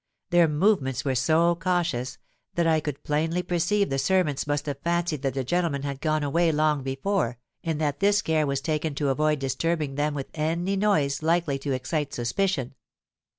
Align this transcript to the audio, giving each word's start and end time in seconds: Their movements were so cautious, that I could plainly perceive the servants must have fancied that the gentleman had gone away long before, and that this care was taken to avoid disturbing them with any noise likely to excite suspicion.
Their 0.31 0.47
movements 0.47 1.05
were 1.05 1.13
so 1.13 1.53
cautious, 1.53 2.17
that 2.55 2.65
I 2.65 2.79
could 2.79 3.03
plainly 3.03 3.43
perceive 3.43 3.91
the 3.91 3.99
servants 3.99 4.47
must 4.47 4.65
have 4.65 4.79
fancied 4.79 5.21
that 5.21 5.35
the 5.35 5.43
gentleman 5.43 5.83
had 5.83 6.01
gone 6.01 6.23
away 6.23 6.51
long 6.51 6.81
before, 6.81 7.37
and 7.63 7.79
that 7.79 7.99
this 7.99 8.23
care 8.23 8.47
was 8.47 8.61
taken 8.61 8.95
to 8.95 9.09
avoid 9.09 9.37
disturbing 9.37 9.93
them 9.93 10.15
with 10.15 10.29
any 10.33 10.75
noise 10.75 11.21
likely 11.21 11.59
to 11.59 11.73
excite 11.73 12.15
suspicion. 12.15 12.73